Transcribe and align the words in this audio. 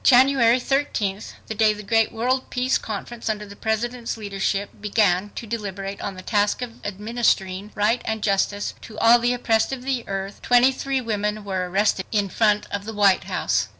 January 0.03 0.59
thirteenth, 0.59 1.33
the 1.45 1.53
day 1.53 1.73
the 1.73 1.83
great 1.83 2.11
world 2.11 2.49
Peace 2.49 2.79
Conference 2.79 3.29
under 3.29 3.45
the 3.45 3.55
President's 3.55 4.17
leadership, 4.17 4.71
began 4.81 5.29
to 5.35 5.45
deliberate 5.45 6.01
on 6.01 6.15
the 6.15 6.23
task 6.23 6.63
of 6.63 6.83
administering 6.83 7.71
"right" 7.75 8.01
and 8.03 8.23
"justice" 8.23 8.73
to 8.81 8.97
all 8.97 9.19
the 9.19 9.31
oppressed 9.31 9.71
of 9.71 9.83
the 9.83 10.03
earth, 10.07 10.41
twenty 10.41 10.71
three 10.71 11.01
women 11.01 11.43
were 11.43 11.69
arrested 11.69 12.03
in 12.11 12.29
front 12.29 12.65
of 12.71 12.85
the 12.85 12.93
White 12.93 13.25
House. 13.25 13.67